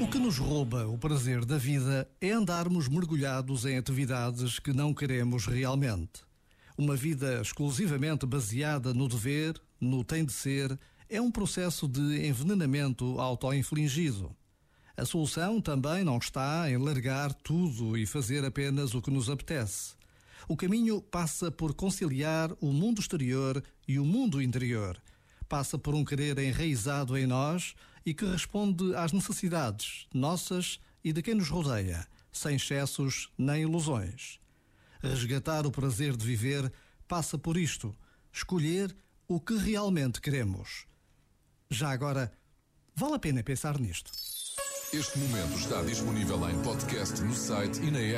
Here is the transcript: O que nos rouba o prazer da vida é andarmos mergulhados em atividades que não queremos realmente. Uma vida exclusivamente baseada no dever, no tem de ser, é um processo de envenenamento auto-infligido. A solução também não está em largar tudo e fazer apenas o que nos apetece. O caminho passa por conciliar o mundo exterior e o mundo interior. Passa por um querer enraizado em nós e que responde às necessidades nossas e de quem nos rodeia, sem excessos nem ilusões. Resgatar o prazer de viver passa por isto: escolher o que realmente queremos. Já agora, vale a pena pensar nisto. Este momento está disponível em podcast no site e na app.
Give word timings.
O 0.00 0.08
que 0.08 0.18
nos 0.18 0.38
rouba 0.38 0.86
o 0.86 0.96
prazer 0.96 1.44
da 1.44 1.58
vida 1.58 2.08
é 2.20 2.30
andarmos 2.30 2.86
mergulhados 2.86 3.64
em 3.64 3.76
atividades 3.76 4.58
que 4.58 4.72
não 4.72 4.94
queremos 4.94 5.46
realmente. 5.46 6.22
Uma 6.78 6.94
vida 6.94 7.40
exclusivamente 7.40 8.26
baseada 8.26 8.94
no 8.94 9.08
dever, 9.08 9.60
no 9.80 10.04
tem 10.04 10.24
de 10.24 10.32
ser, 10.32 10.78
é 11.08 11.20
um 11.20 11.30
processo 11.30 11.88
de 11.88 12.26
envenenamento 12.26 13.18
auto-infligido. 13.18 14.34
A 14.96 15.04
solução 15.04 15.60
também 15.60 16.04
não 16.04 16.18
está 16.18 16.70
em 16.70 16.76
largar 16.76 17.34
tudo 17.34 17.96
e 17.96 18.06
fazer 18.06 18.44
apenas 18.44 18.94
o 18.94 19.02
que 19.02 19.10
nos 19.10 19.28
apetece. 19.28 19.94
O 20.48 20.56
caminho 20.56 21.02
passa 21.02 21.50
por 21.50 21.74
conciliar 21.74 22.50
o 22.60 22.72
mundo 22.72 23.00
exterior 23.00 23.62
e 23.88 23.98
o 23.98 24.04
mundo 24.04 24.40
interior. 24.40 25.00
Passa 25.48 25.78
por 25.78 25.94
um 25.94 26.04
querer 26.04 26.38
enraizado 26.38 27.16
em 27.16 27.26
nós 27.26 27.74
e 28.04 28.12
que 28.12 28.24
responde 28.24 28.94
às 28.94 29.12
necessidades 29.12 30.06
nossas 30.12 30.80
e 31.04 31.12
de 31.12 31.22
quem 31.22 31.34
nos 31.34 31.48
rodeia, 31.48 32.06
sem 32.32 32.56
excessos 32.56 33.30
nem 33.38 33.62
ilusões. 33.62 34.40
Resgatar 35.00 35.66
o 35.66 35.70
prazer 35.70 36.16
de 36.16 36.26
viver 36.26 36.72
passa 37.06 37.38
por 37.38 37.56
isto: 37.56 37.94
escolher 38.32 38.94
o 39.28 39.40
que 39.40 39.56
realmente 39.56 40.20
queremos. 40.20 40.86
Já 41.70 41.90
agora, 41.90 42.32
vale 42.94 43.14
a 43.14 43.18
pena 43.18 43.42
pensar 43.42 43.78
nisto. 43.78 44.10
Este 44.92 45.18
momento 45.18 45.58
está 45.58 45.82
disponível 45.82 46.48
em 46.48 46.62
podcast 46.62 47.20
no 47.20 47.34
site 47.34 47.80
e 47.82 47.90
na 47.90 47.98
app. 47.98 48.14